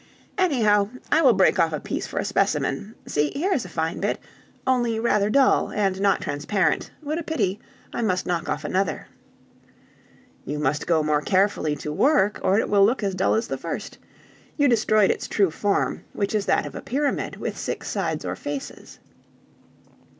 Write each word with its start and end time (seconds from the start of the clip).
"Anyhow, 0.35 0.89
I 1.11 1.21
will 1.21 1.33
break 1.33 1.59
off 1.59 1.73
a 1.73 1.79
piece 1.79 2.07
for 2.07 2.17
a 2.17 2.25
specimen. 2.25 2.95
See, 3.05 3.29
here 3.35 3.53
is 3.53 3.65
a 3.65 3.69
fine 3.69 3.99
bit, 3.99 4.17
only 4.65 4.99
rather 4.99 5.29
dull, 5.29 5.69
and 5.71 6.01
not 6.01 6.21
transparent; 6.21 6.89
what 7.01 7.19
a 7.19 7.23
pity! 7.23 7.59
I 7.93 8.01
must 8.01 8.25
knock 8.25 8.49
off 8.49 8.63
another." 8.65 9.05
"You 10.43 10.57
must 10.57 10.87
go 10.87 11.03
more 11.03 11.21
carefully 11.21 11.75
to 11.75 11.93
work, 11.93 12.39
or 12.41 12.57
it 12.59 12.67
will 12.67 12.83
look 12.83 13.03
as 13.03 13.13
dull 13.13 13.35
as 13.35 13.47
the 13.47 13.59
first. 13.59 13.99
You 14.57 14.67
destroyed 14.67 15.11
its 15.11 15.27
true 15.27 15.51
form, 15.51 16.03
which 16.13 16.33
is 16.33 16.47
that 16.47 16.65
of 16.65 16.73
a 16.73 16.81
pyramid, 16.81 17.35
with 17.37 17.55
six 17.55 17.87
sides 17.87 18.25
or 18.25 18.35
faces." 18.35 18.97